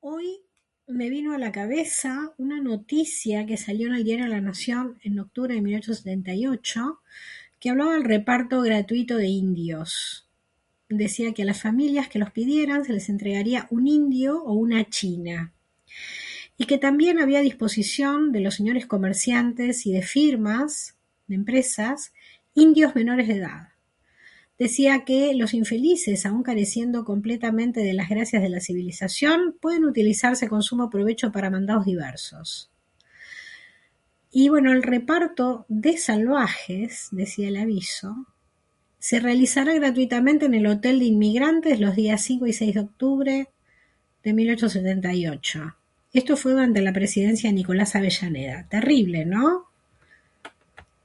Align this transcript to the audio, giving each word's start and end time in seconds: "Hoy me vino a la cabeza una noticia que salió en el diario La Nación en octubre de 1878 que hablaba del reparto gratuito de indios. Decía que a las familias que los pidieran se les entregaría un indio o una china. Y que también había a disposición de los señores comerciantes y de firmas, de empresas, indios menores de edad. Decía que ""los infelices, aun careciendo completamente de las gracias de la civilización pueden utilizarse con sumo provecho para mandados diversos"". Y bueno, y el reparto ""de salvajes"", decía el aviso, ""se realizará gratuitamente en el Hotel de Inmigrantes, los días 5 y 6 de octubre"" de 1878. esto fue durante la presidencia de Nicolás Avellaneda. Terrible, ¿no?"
"Hoy 0.00 0.40
me 0.86 1.08
vino 1.10 1.34
a 1.34 1.38
la 1.38 1.52
cabeza 1.52 2.32
una 2.38 2.60
noticia 2.60 3.46
que 3.46 3.56
salió 3.56 3.88
en 3.88 3.94
el 3.94 4.04
diario 4.04 4.26
La 4.26 4.40
Nación 4.40 4.98
en 5.02 5.18
octubre 5.20 5.54
de 5.54 5.60
1878 5.60 7.00
que 7.60 7.70
hablaba 7.70 7.92
del 7.92 8.04
reparto 8.04 8.62
gratuito 8.62 9.16
de 9.16 9.26
indios. 9.26 10.26
Decía 10.88 11.32
que 11.34 11.42
a 11.42 11.46
las 11.46 11.60
familias 11.62 12.08
que 12.08 12.18
los 12.18 12.32
pidieran 12.32 12.84
se 12.84 12.92
les 12.94 13.08
entregaría 13.08 13.66
un 13.70 13.86
indio 13.86 14.42
o 14.42 14.54
una 14.54 14.84
china. 14.88 15.52
Y 16.58 16.64
que 16.64 16.78
también 16.78 17.18
había 17.20 17.38
a 17.38 17.42
disposición 17.42 18.32
de 18.32 18.40
los 18.40 18.54
señores 18.56 18.86
comerciantes 18.86 19.86
y 19.86 19.92
de 19.92 20.02
firmas, 20.02 20.96
de 21.28 21.36
empresas, 21.36 22.12
indios 22.54 22.94
menores 22.94 23.28
de 23.28 23.34
edad. 23.34 23.68
Decía 24.58 25.04
que 25.06 25.32
""los 25.34 25.54
infelices, 25.54 26.26
aun 26.26 26.42
careciendo 26.42 27.04
completamente 27.04 27.80
de 27.80 27.94
las 27.94 28.08
gracias 28.10 28.42
de 28.42 28.50
la 28.50 28.60
civilización 28.60 29.56
pueden 29.58 29.84
utilizarse 29.84 30.48
con 30.48 30.62
sumo 30.62 30.90
provecho 30.90 31.30
para 31.30 31.50
mandados 31.50 31.86
diversos"". 31.86 32.68
Y 34.32 34.48
bueno, 34.50 34.70
y 34.70 34.74
el 34.76 34.82
reparto 34.82 35.64
""de 35.68 35.96
salvajes"", 35.96 37.08
decía 37.10 37.48
el 37.48 37.56
aviso, 37.56 38.26
""se 38.98 39.18
realizará 39.18 39.72
gratuitamente 39.72 40.44
en 40.44 40.52
el 40.54 40.66
Hotel 40.66 40.98
de 40.98 41.06
Inmigrantes, 41.06 41.80
los 41.80 41.96
días 41.96 42.20
5 42.22 42.46
y 42.46 42.52
6 42.52 42.74
de 42.74 42.80
octubre"" 42.80 43.48
de 44.24 44.32
1878. 44.34 45.76
esto 46.12 46.36
fue 46.36 46.52
durante 46.52 46.80
la 46.82 46.92
presidencia 46.92 47.48
de 47.50 47.54
Nicolás 47.54 47.94
Avellaneda. 47.94 48.66
Terrible, 48.68 49.24
¿no?" 49.24 49.68